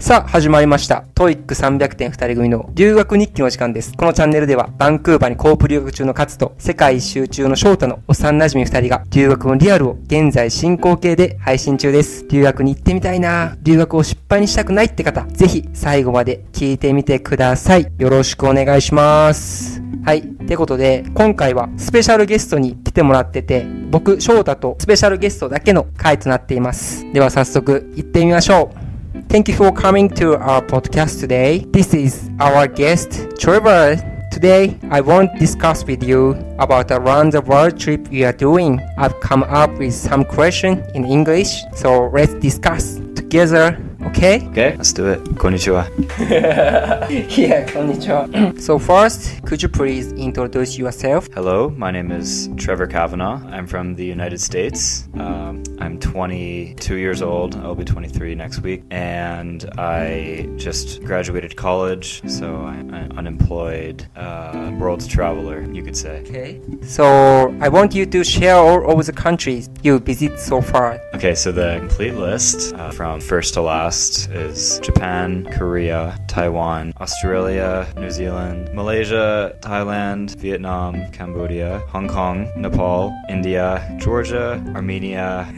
[0.00, 1.04] さあ、始まりました。
[1.16, 3.92] トイック300点2人組の留学日記の時間です。
[3.94, 12.24] このチャンネルでは、バンクーバーにコープ留学中のカツと、世界一周中の翔太の幼馴染2人が、留学のリアルを現在進行形で配信中です。
[12.30, 17.90] 留学に行ってみたいな留学を失敗にしたくないって方、ぜひ最後まで聞いてみてください。
[17.98, 19.82] よろしくお願いします。
[20.04, 20.20] はい。
[20.20, 27.04] ってことで、今回はスペシャルゲストに来てもらってて、僕、翔太とスペシャルゲストだけの回となっています。
[27.12, 28.87] では早速、行ってみましょう。
[29.26, 31.64] Thank you for coming to our podcast today.
[31.70, 33.96] This is our guest, Trevor.
[34.30, 38.32] Today, I want to discuss with you about a round the world trip we are
[38.32, 38.80] doing.
[38.96, 43.78] I've come up with some questions in English, so let's discuss together.
[44.08, 44.46] Okay?
[44.48, 45.22] Okay, let's do it.
[45.36, 45.84] Konnichiwa.
[47.38, 48.58] yeah, konnichiwa.
[48.66, 51.28] so first, could you please introduce yourself?
[51.34, 53.38] Hello, my name is Trevor Kavanaugh.
[53.50, 55.06] I'm from the United States.
[55.14, 57.56] Um, I'm 22 years old.
[57.56, 58.82] I'll be 23 next week.
[58.90, 66.20] And I just graduated college, so I'm an unemployed uh, world traveler, you could say.
[66.20, 66.60] Okay.
[66.82, 70.98] So I want you to share all of the countries you visit so far.
[71.14, 77.92] Okay, so the complete list uh, from first to last is Japan, Korea, Taiwan, Australia,
[77.96, 85.48] New Zealand, Malaysia, Thailand, Vietnam, Cambodia, Hong Kong, Nepal, India, Georgia, Armenia,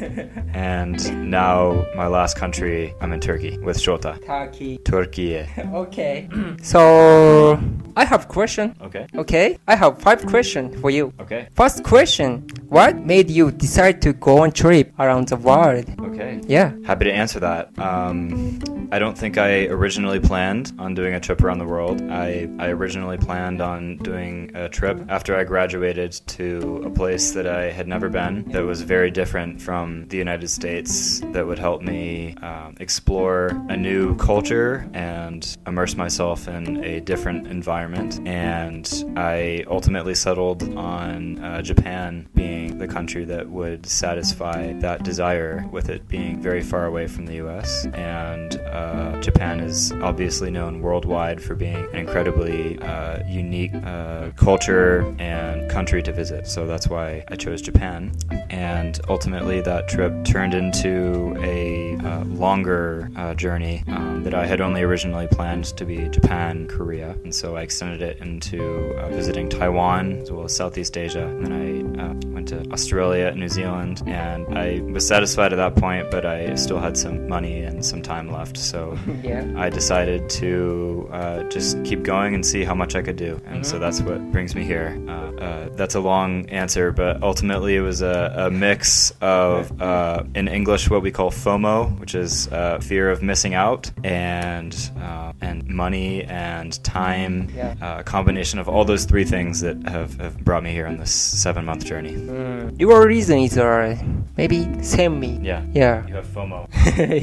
[0.55, 4.17] and now my last country, I'm in Turkey with Shota.
[4.25, 4.79] Turkey.
[4.79, 5.47] Turkey.
[5.81, 6.29] Okay.
[6.63, 7.61] so
[7.97, 8.75] I have question.
[8.81, 9.07] Okay.
[9.15, 9.59] Okay.
[9.69, 11.13] I have five questions for you.
[11.21, 11.49] Okay.
[11.53, 15.87] First question: What made you decide to go on trip around the world?
[15.99, 16.41] Okay.
[16.47, 16.73] Yeah.
[16.85, 17.77] Happy to answer that.
[17.81, 18.61] Um,
[18.93, 22.01] I don't think I originally planned on doing a trip around the world.
[22.11, 27.47] I, I originally planned on doing a trip after I graduated to a place that
[27.47, 31.83] I had never been that was very different from the United States that would help
[31.83, 38.21] me um, explore a new culture and immerse myself in a different environment.
[38.27, 45.67] And I ultimately settled on uh, Japan being the country that would satisfy that desire
[45.73, 47.87] with it being very far away from the US.
[47.87, 55.15] And uh, Japan is obviously known worldwide for being an incredibly uh, unique uh, culture
[55.19, 56.47] and country to visit.
[56.47, 58.13] So that's why I chose Japan.
[58.51, 64.61] And ultimately, that trip turned into a uh, longer uh, journey um, that I had
[64.61, 67.11] only originally planned to be Japan, Korea.
[67.25, 71.27] And so I extended it into uh, visiting Taiwan as well as Southeast Asia.
[71.27, 76.11] And then I went to Australia, New Zealand, and I was satisfied at that point,
[76.11, 78.57] but I still had some money and some time left.
[78.57, 79.45] So Yeah.
[79.57, 83.41] I decided to uh, just keep going and see how much I could do.
[83.47, 84.89] And so that's what brings me here.
[85.09, 90.23] Uh, uh, that's a long answer, but ultimately it was a, a mix of, uh,
[90.35, 95.33] in English, what we call FOMO, which is uh, fear of missing out, and uh,
[95.41, 97.51] and money and time.
[97.55, 97.75] Yeah.
[97.81, 100.97] Uh, a combination of all those three things that have, have brought me here on
[100.99, 102.15] this seven month journey.
[102.41, 103.97] Mm, your reason is uh,
[104.37, 105.39] maybe same me.
[105.43, 105.63] Yeah.
[105.73, 106.07] Yeah.
[106.07, 106.67] You have FOMO,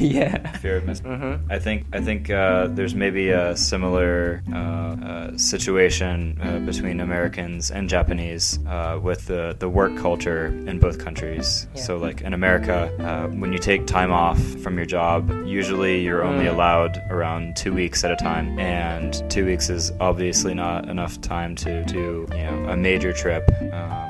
[0.00, 0.52] yeah.
[0.58, 1.06] fear of missing.
[1.06, 1.50] Mm-hmm.
[1.52, 7.70] I think I think uh, there's maybe a similar uh, uh, situation uh, between Americans
[7.70, 11.66] and Japanese uh, with the, the work culture in both countries.
[11.74, 11.82] Yeah.
[11.82, 16.22] So, like in America, uh, when you take time off from your job, usually you're
[16.22, 16.52] only Mm.
[16.54, 21.54] allowed around two weeks at a time, and two weeks is obviously not enough time
[21.56, 23.44] to do you know a major trip.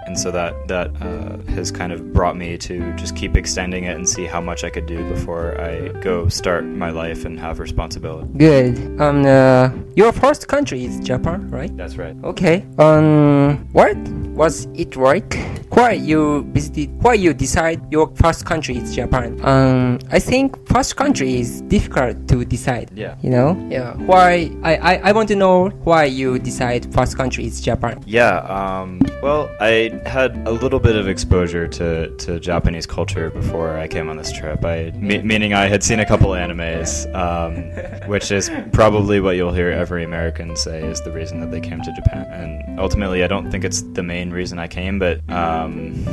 [0.09, 3.97] And so that that uh, has kind of brought me to just keep extending it
[3.97, 7.59] and see how much I could do before I go start my life and have
[7.59, 8.29] responsibility.
[8.37, 9.01] Good.
[9.01, 11.75] Um, uh, your first country is Japan, right?
[11.77, 12.17] That's right.
[12.25, 12.67] Okay.
[12.79, 13.97] Um, what
[14.37, 15.37] was it like?
[15.71, 16.91] Why you visited?
[17.03, 19.39] Why you decide your first country is Japan?
[19.45, 22.91] Um, I think first country is difficult to decide.
[22.95, 23.17] Yeah.
[23.23, 23.67] You know?
[23.71, 23.95] Yeah.
[23.95, 24.51] Why?
[24.63, 28.03] I, I, I want to know why you decide first country is Japan.
[28.07, 33.77] Yeah, um, well, I had a little bit of exposure to, to Japanese culture before
[33.77, 34.65] I came on this trip.
[34.65, 39.53] I, me- meaning I had seen a couple animes, um, which is probably what you'll
[39.53, 42.27] hear every American say is the reason that they came to Japan.
[42.33, 46.05] And ultimately, I don't think it's the main reason I came, but um,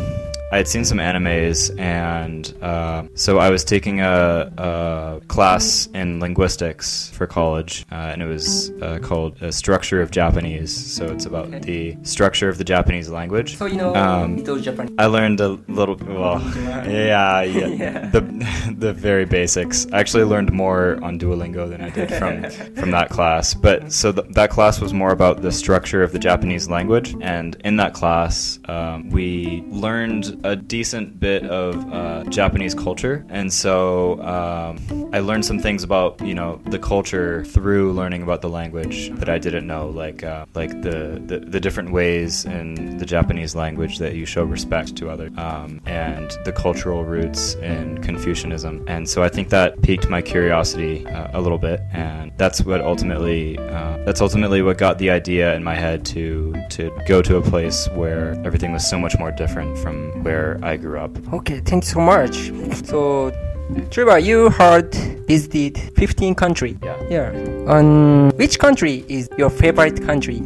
[0.55, 6.21] I had seen some animes, and uh, so I was taking a, a class in
[6.21, 10.71] linguistics for college, uh, and it was uh, called a Structure of Japanese.
[10.73, 13.57] So it's about the structure of the Japanese language.
[13.57, 14.95] So you know Um, little Japan.
[14.97, 15.97] I learned a little.
[15.97, 16.39] Well,
[16.87, 18.09] yeah, yeah, Yeah.
[18.11, 18.21] the
[18.77, 19.85] the very basics.
[19.91, 22.49] I actually learned more on Duolingo than I did from
[22.79, 23.53] from that class.
[23.53, 27.57] But so th- that class was more about the structure of the Japanese language, and
[27.65, 34.21] in that class, um, we learned a decent bit of uh, Japanese culture, and so
[34.21, 39.09] um, I learned some things about you know the culture through learning about the language
[39.15, 43.55] that I didn't know, like uh, like the, the, the different ways in the Japanese
[43.55, 48.83] language that you show respect to others, um, and the cultural roots in Confucianism.
[48.87, 52.81] And so I think that piqued my curiosity uh, a little bit, and that's what
[52.81, 57.37] ultimately uh, that's ultimately what got the idea in my head to to go to
[57.37, 61.11] a place where everything was so much more different from where I grew up.
[61.31, 62.51] Okay, thank you so much.
[62.85, 63.31] So,
[63.91, 64.93] Trevor, you heard
[65.27, 66.77] visited 15 country.
[66.83, 66.97] Yeah.
[67.09, 67.31] Yeah.
[67.67, 70.41] On which country is your favorite country?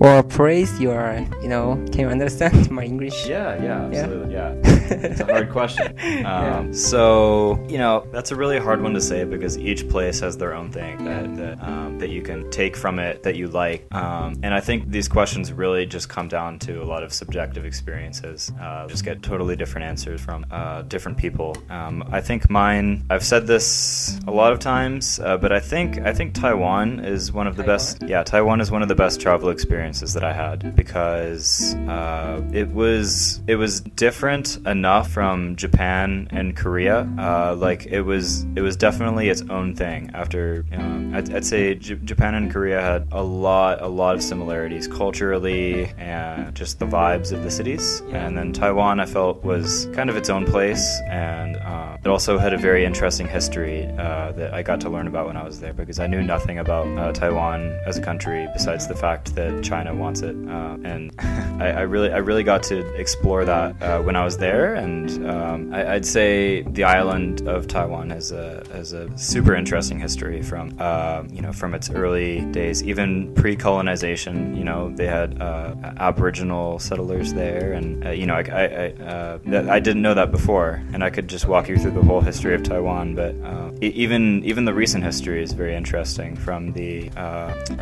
[0.00, 3.26] Or place you are, you know, can you understand my English?
[3.26, 3.98] Yeah, yeah, Yeah.
[4.00, 4.34] absolutely.
[4.34, 4.54] Yeah.
[4.64, 5.94] it's a hard question.
[6.26, 10.36] Um, So, you know, that's a really hard one to say because each place has
[10.36, 13.86] their own thing that, that, um, that you can take from it that you like.
[13.94, 17.64] Um, and I think these questions really just come down to a lot of subjective
[17.64, 18.52] experiences.
[18.60, 21.56] Uh, just get totally different answers from uh, different people.
[21.70, 25.98] Um, I think mine, I've said this a lot of times, uh, but I think,
[26.00, 27.74] I think Taiwan is one of the Taiwan?
[27.76, 32.40] best yeah, Taiwan is one of the best travel experiences that I had because uh,
[32.52, 37.00] it was it was different enough from Japan and Korea.
[37.18, 40.10] Uh, like it was it was definitely its own thing.
[40.14, 44.88] After I'd, I'd say J- Japan and Korea had a lot a lot of similarities
[44.88, 48.02] culturally and just the vibes of the cities.
[48.08, 48.26] Yeah.
[48.26, 52.38] And then Taiwan I felt was kind of its own place and uh, it also
[52.38, 55.60] had a very interesting history uh, that I got to learn about when I was
[55.60, 59.62] there because I knew nothing about uh, Taiwan as a country besides the fact that
[59.62, 59.73] China
[60.14, 61.12] wants it, uh, and
[61.60, 65.26] I, I really I really got to explore that uh, when I was there, and
[65.26, 70.42] um, I, I'd say the island of Taiwan has a has a super interesting history
[70.42, 74.56] from uh, you know from its early days, even pre-colonization.
[74.56, 79.04] You know they had uh, Aboriginal settlers there, and uh, you know I I, I,
[79.04, 79.38] uh,
[79.70, 82.54] I didn't know that before, and I could just walk you through the whole history
[82.54, 83.14] of Taiwan.
[83.14, 83.34] But
[83.82, 87.10] even even the recent history is very interesting from the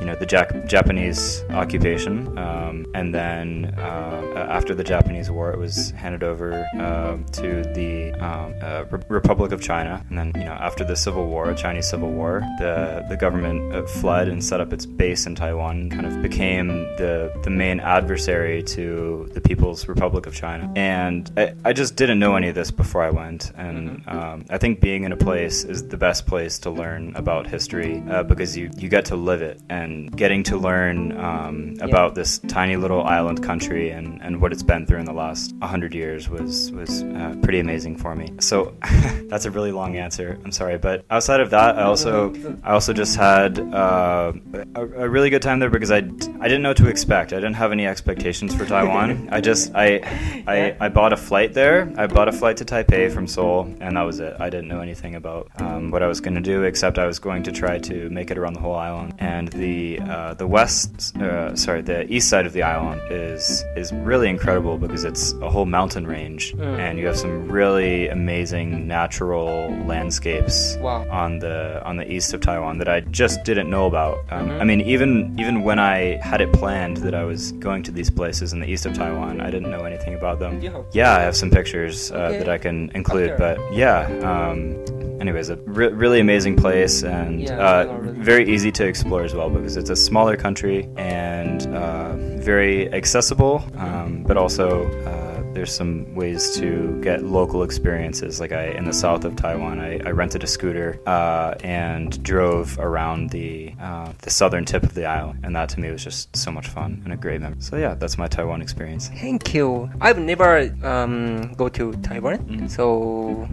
[0.01, 0.27] you know the
[0.67, 7.25] Japanese occupation, um, and then uh, after the Japanese War, it was handed over um
[7.33, 11.27] to the um, uh, Re- Republic of China, and then you know after the Civil
[11.27, 15.35] War, Chinese Civil War, the the government uh, fled and set up its base in
[15.35, 16.69] Taiwan, kind of became
[16.99, 22.21] the the main adversary to the People's Republic of China, and I, I just didn't
[22.21, 25.65] know any of this before I went, and um, I think being in a place
[25.65, 29.43] is the best place to learn about history uh, because you you get to live
[29.43, 29.61] it.
[29.69, 34.63] And getting to learn um, about this tiny little island country and, and what it's
[34.63, 38.33] been through in the last 100 years was was uh, pretty amazing for me.
[38.41, 38.77] So
[39.29, 40.39] that's a really long answer.
[40.45, 44.33] I'm sorry, but outside of that, I also I also just had uh,
[44.75, 46.01] a, a really good time there because I, I
[46.49, 47.33] didn't know what to expect.
[47.33, 49.29] I didn't have any expectations for Taiwan.
[49.31, 50.01] I just I
[50.47, 51.93] I, I bought a flight there.
[51.97, 54.37] I bought a flight to Taipei from Seoul, and that was it.
[54.39, 57.19] I didn't know anything about um, what I was going to do except I was
[57.19, 59.15] going to try to make it around the whole island.
[59.19, 63.93] And the uh, the west, uh, sorry, the east side of the island is is
[63.93, 66.79] really incredible because it's a whole mountain range, Mm.
[66.79, 71.07] and you have some really amazing natural landscapes Wow.
[71.11, 74.19] on the on the east of Taiwan that I just didn't know about.
[74.31, 74.61] Um, Mhm.
[74.61, 78.11] I mean, even even when I had it planned that I was going to these
[78.11, 80.61] places in the east of Taiwan, I didn't know anything about them.
[80.63, 82.39] Have- Yeah, I have some pictures uh, Okay.
[82.39, 83.99] that I can include, but yeah.
[84.31, 84.77] Um,
[85.23, 87.99] anyways, a re- really amazing place and Yeah, uh,
[88.31, 92.17] very easy to explore as well because it's a smaller country and uh,
[92.51, 94.69] very accessible, um, but also.
[95.07, 98.41] Uh, there's some ways to get local experiences.
[98.41, 102.79] Like I, in the south of Taiwan, I, I rented a scooter uh, and drove
[102.79, 106.35] around the uh, the southern tip of the island, and that to me was just
[106.37, 107.61] so much fun and a great memory.
[107.61, 109.09] So yeah, that's my Taiwan experience.
[109.09, 109.91] Thank you.
[110.01, 112.71] I've never um, go to Taiwan, Mhm.
[112.71, 113.49] so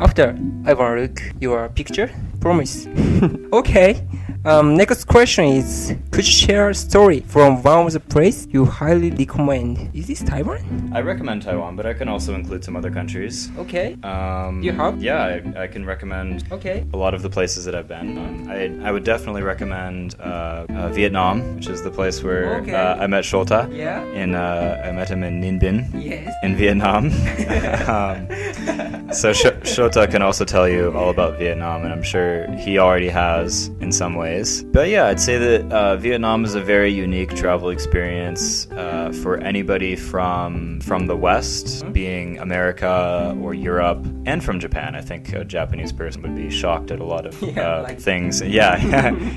[0.00, 2.10] after I will look your picture.
[2.44, 2.86] Promise.
[3.54, 4.06] okay.
[4.44, 8.66] Um, next question is: Could you share a story from one of the places you
[8.66, 9.88] highly recommend?
[9.94, 10.60] Is this Taiwan?
[10.92, 13.48] I recommend Taiwan, but I can also include some other countries.
[13.56, 13.96] Okay.
[14.02, 15.02] Um, You have?
[15.02, 15.24] Yeah,
[15.56, 16.84] I, I can recommend Okay.
[16.92, 18.18] a lot of the places that I've been.
[18.18, 22.74] Um, I, I would definitely recommend uh, uh, Vietnam, which is the place where Okay.
[22.74, 23.74] uh, I met Shota.
[23.74, 24.04] Yeah.
[24.12, 26.28] In uh, I met him in Ninh Binh Yes.
[26.42, 27.08] in Vietnam.
[29.14, 33.08] so Sh- Shota can also tell you all about Vietnam, and I'm sure he already
[33.08, 34.62] has in some ways.
[34.64, 39.38] But yeah, I'd say that uh, Vietnam is a very unique travel experience uh, for
[39.38, 44.94] anybody from from the West, being America or Europe, and from Japan.
[44.94, 48.00] I think a Japanese person would be shocked at a lot of Yeah, uh, like-
[48.00, 48.42] things.
[48.54, 48.74] Yeah,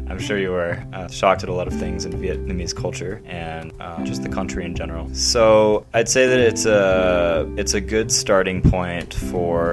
[0.09, 3.71] I'm sure you were uh, shocked at a lot of things in Vietnamese culture and
[3.79, 5.09] uh, just the country in general.
[5.13, 9.66] So I'd say that it's a it's a good starting point for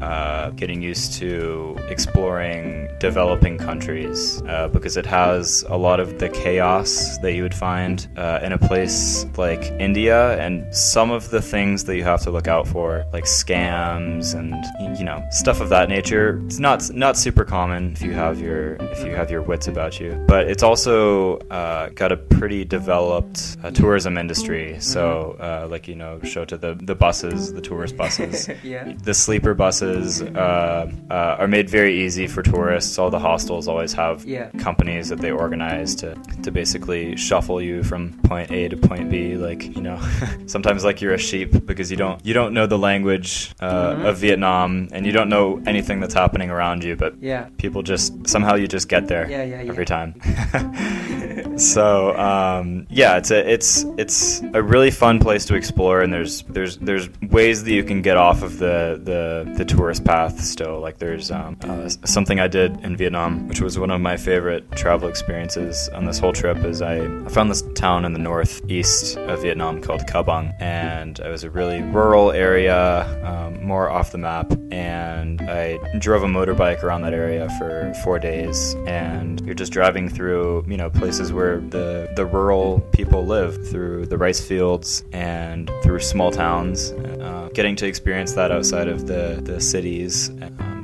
[0.00, 6.28] uh, getting used to exploring developing countries uh, because it has a lot of the
[6.28, 11.42] chaos that you would find uh, in a place like India and some of the
[11.42, 14.54] things that you have to look out for, like scams and
[14.98, 16.40] you know stuff of that nature.
[16.46, 20.00] It's not not super common if you have your if you have your wits about
[20.00, 24.76] you, but it's also uh, got a pretty developed uh, tourism industry.
[24.80, 28.92] So uh, like you know, Shota, the the buses, the tourist buses, yeah.
[29.02, 33.00] the sleeper buses uh, uh, are made very easy for tourists.
[33.00, 34.48] All the hostels always have Yeah.
[34.60, 36.14] companies that they organize to
[36.44, 39.34] to basically shuffle you from point A to point B.
[39.36, 39.98] Like you know,
[40.46, 44.04] sometimes like you're a sheep because you don't you don't know the language uh, Mhm.
[44.08, 46.94] of Vietnam and you don't know anything that's happening around you.
[46.94, 47.48] But Yeah.
[47.58, 49.68] people just somehow you just get there yeah.
[49.72, 50.14] every time.
[51.56, 56.42] so um, yeah, it's a it's it's a really fun place to explore, and there's
[56.42, 60.80] there's there's ways that you can get off of the the, the tourist path still.
[60.80, 64.70] Like there's um, uh, something I did in Vietnam, which was one of my favorite
[64.72, 66.58] travel experiences on this whole trip.
[66.64, 71.18] Is I, I found this town in the northeast of Vietnam called Cao Bang, and
[71.18, 76.26] it was a really rural area, um, more off the map, and I drove a
[76.26, 81.32] motorbike around that area for four days, and you're just driving through, you know, places
[81.32, 87.48] where the the rural people live, through the rice fields and through small towns, uh,
[87.54, 90.30] getting to experience that outside of the the cities.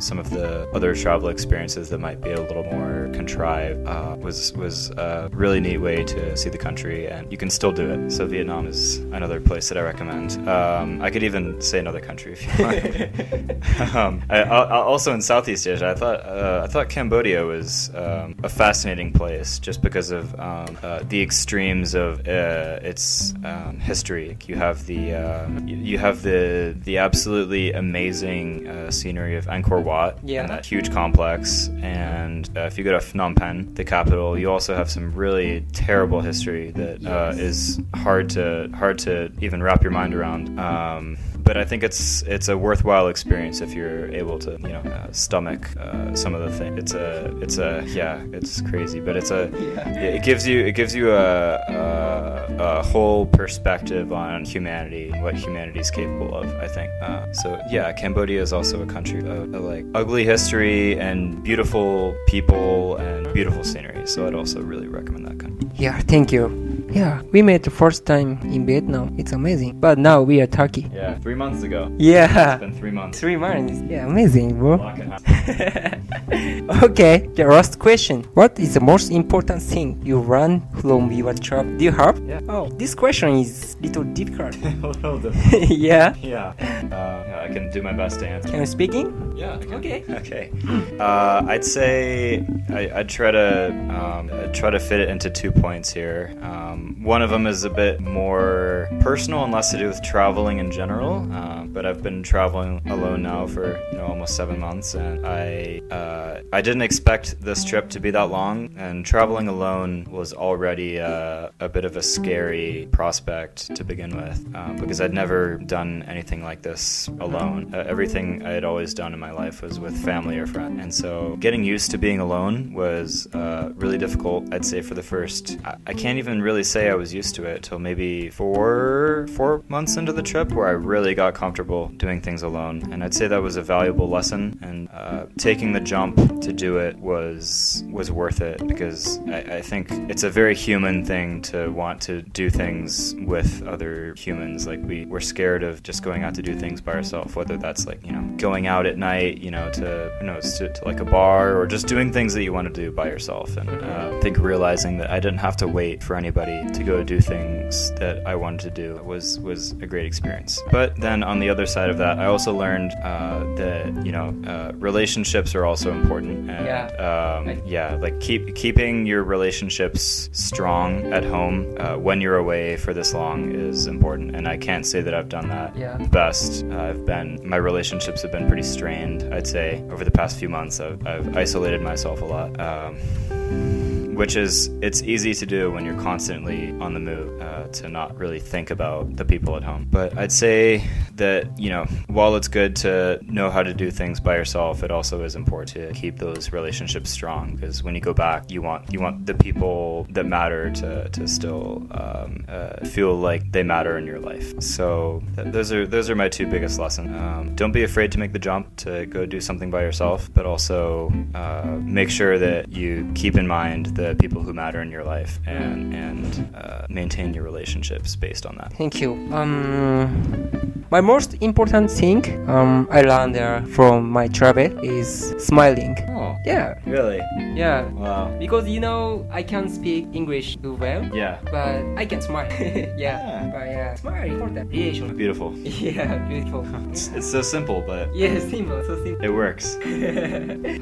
[0.00, 4.16] Um, some of the other travel experiences that might be a little more contrived uh,
[4.18, 7.88] was was a really neat way to see the country, and you can still do
[7.90, 8.10] it.
[8.10, 10.48] So Vietnam is another place that I recommend.
[10.48, 13.94] Um, I could even say another country if you want.
[13.94, 18.34] um, I, I, also in Southeast Asia, I thought uh, I thought Cambodia was um,
[18.42, 24.36] a fascinating place just because of um, uh, the extremes of uh, its um, history.
[24.46, 29.82] You have the um, you- you have the the absolutely amazing uh, scenery of Angkor
[29.90, 30.42] Wat Yeah.
[30.42, 31.68] and that huge complex.
[31.82, 35.64] And uh, if you go to Phnom Penh, the capital, you also have some really
[35.72, 40.58] terrible history that uh, is hard to hard to even wrap your mind around.
[40.60, 41.18] Um,
[41.50, 45.10] but I think it's it's a worthwhile experience if you're able to you know uh,
[45.10, 46.78] stomach uh, some of the things.
[46.78, 50.14] It's a it's a yeah it's crazy, but it's a Yeah.
[50.18, 55.34] it gives you it gives you a, a, a whole perspective on humanity and what
[55.34, 56.46] humanity is capable of.
[56.66, 57.60] I think uh, so.
[57.68, 63.26] Yeah, Cambodia is also a country of, of like ugly history and beautiful people and
[63.34, 64.06] beautiful scenery.
[64.06, 65.68] So I'd also really recommend that country.
[65.74, 66.69] Yeah, thank you.
[66.90, 69.14] Yeah, we met the first time in Vietnam.
[69.18, 69.78] It's amazing.
[69.80, 70.88] But now we are Turkey.
[70.92, 71.90] Yeah, three months ago.
[71.98, 72.54] Yeah.
[72.54, 73.20] It's been three months.
[73.20, 73.80] Three months.
[73.88, 74.74] Yeah, amazing, bro.
[74.74, 76.70] A lot can happen.
[76.84, 78.24] okay, the last question.
[78.34, 81.66] What is the most important thing you learn from your trip?
[81.78, 82.18] Do you have?
[82.26, 82.40] Yeah.
[82.48, 84.56] Oh, this question is little difficult.
[84.56, 85.70] a little different.
[85.70, 86.14] yeah.
[86.20, 86.54] Yeah.
[86.58, 88.48] Uh, yeah, I can do my best to answer.
[88.50, 89.06] Can you speaking?
[89.36, 89.58] Yeah.
[89.72, 90.04] Okay.
[90.20, 90.52] Okay.
[90.98, 95.90] Uh, I'd say I, I'd try to um, try to fit it into two points
[95.92, 96.32] here.
[96.42, 100.58] Um, one of them is a bit more personal and less to do with traveling
[100.58, 101.26] in general.
[101.32, 105.80] Uh, but I've been traveling alone now for you know almost seven months, and I
[105.90, 108.74] uh, I didn't expect this trip to be that long.
[108.76, 114.44] And traveling alone was already uh, a bit of a scary prospect to begin with
[114.54, 117.72] um, because I'd never done anything like this alone.
[117.72, 120.94] Uh, everything I had always done in my life was with family or friends, and
[120.94, 124.52] so getting used to being alone was uh, really difficult.
[124.52, 127.44] I'd say for the first, I, I can't even really say I was used to
[127.44, 132.20] it till maybe four four months into the trip, where I really got comfortable doing
[132.20, 134.58] things alone, and I'd say that was a valuable lesson.
[134.62, 139.62] And uh, taking the jump to do it was was worth it because I, I
[139.62, 144.66] think it's a very human thing to want to do things with other humans.
[144.66, 147.86] Like we we're scared of just going out to do things by ourselves, whether that's
[147.86, 151.00] like you know going out at night, you know, to you know to, to like
[151.00, 153.56] a bar or just doing things that you want to do by yourself.
[153.56, 157.02] And uh, I think realizing that I didn't have to wait for anybody to go
[157.02, 160.60] do things that I wanted to do was was a great experience.
[160.70, 164.34] But then on the other side of that, I also learned uh, that you know
[164.46, 166.50] uh, relationships are also important.
[166.50, 166.86] And, Yeah.
[167.10, 172.92] Um, yeah, like keep keeping your relationships strong at home uh, when you're away for
[172.94, 174.36] this long is important.
[174.36, 175.96] And I can't say that I've done that Yeah.
[176.10, 176.64] best.
[176.64, 179.22] Uh, I've been my relationships have been pretty strained.
[179.34, 182.50] I'd say over the past few months, I've, I've isolated myself a lot.
[182.60, 187.88] Um, which is it's easy to do when you're constantly on the move uh, to
[187.88, 189.88] not really think about the people at home.
[189.90, 190.84] But i'd say
[191.20, 194.90] that you know, while it's good to know how to do things by yourself, it
[194.90, 198.92] also is important to keep those relationships strong because when you go back, you want
[198.92, 203.96] you want the people that matter to to still um, uh, feel like they matter
[203.96, 204.60] in your life.
[204.60, 207.14] So th- those are those are my two biggest lessons.
[207.14, 210.46] Um, don't be afraid to make the jump to go do something by yourself, but
[210.46, 215.04] also uh, make sure that you keep in mind the people who matter in your
[215.04, 218.72] life and and uh, maintain your relationships based on that.
[218.72, 219.12] Thank you.
[219.32, 225.96] Um, my most important thing um, I learned there from my travel is smiling.
[226.10, 227.20] Oh, Yeah, really?
[227.54, 227.82] yeah.
[227.92, 228.34] Wow.
[228.38, 231.38] Because you know I can't speak English too well, Yeah.
[231.44, 232.48] but I can smile.
[232.60, 232.96] yeah.
[232.98, 233.50] Yeah.
[233.52, 234.70] but yeah, smile important.
[234.70, 235.16] Relation.
[235.16, 235.54] Beautiful.
[235.64, 236.66] Yeah, beautiful.
[236.90, 239.24] It's, it's so simple, but yeah, simple, so simple.
[239.24, 239.76] it works.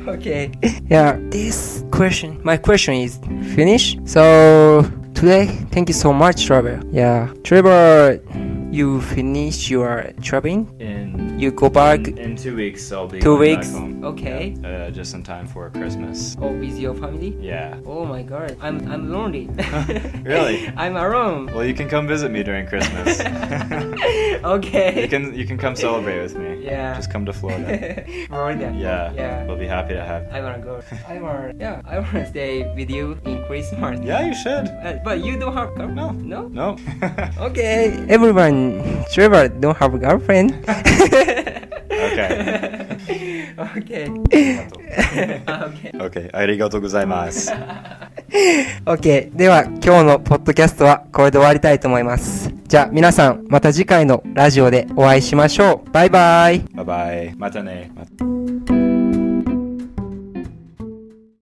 [0.09, 0.51] okay.
[0.89, 3.19] Yeah, this question, my question is
[3.55, 3.99] finished.
[4.07, 4.83] So
[5.15, 6.81] today, thank you so much, Trevor.
[6.93, 8.21] Yeah, Trevor,
[8.71, 10.69] you finish your traveling.
[10.79, 12.09] In You go back.
[12.09, 13.69] in, in two weeks, I'll be Two weeks?
[13.69, 14.05] Back home.
[14.05, 14.57] Okay.
[14.61, 16.37] Yeah, uh, just in time for Christmas.
[16.41, 17.37] Oh, with your family.
[17.41, 17.79] Yeah.
[17.87, 19.49] Oh my God, I'm I'm lonely.
[20.25, 20.67] Really?
[20.77, 21.47] I'm alone.
[21.55, 23.21] Well, you can come visit me during Christmas.
[24.57, 25.03] okay.
[25.03, 26.59] you can you can come celebrate with me.
[26.59, 26.97] Yeah.
[26.99, 28.03] Just come to Florida.
[28.27, 28.75] Florida.
[28.75, 29.13] Yeah.
[29.15, 29.47] Yeah.
[29.47, 30.27] We'll be happy to have.
[30.35, 30.83] I wanna go.
[31.07, 31.55] I wanna.
[31.55, 31.83] Yeah.
[31.87, 34.01] I wanna stay with you in Christmas.
[34.03, 34.67] Yeah, you should.
[34.83, 35.87] Uh, but you don't have girl?
[35.87, 36.11] No.
[36.11, 36.49] No.
[36.51, 36.77] No.
[37.39, 37.95] Okay.
[38.09, 38.83] Everyone,
[39.15, 40.59] Trevor don't have a girlfriend.
[42.19, 43.55] Okay.
[43.57, 44.69] okay.
[45.47, 45.93] okay.
[45.99, 46.37] okay.
[46.37, 47.53] ありがとうございます。
[48.85, 49.35] OK。
[49.37, 52.53] では、今日のポッドキャストはこれで終わりたいと思います。
[52.67, 55.91] じゃあ、皆さん、また次回のラジオでお会いしましょう。
[55.91, 56.59] バイバイ。
[56.75, 57.35] バイバイ。
[57.37, 57.93] またね。
[57.95, 58.88] ま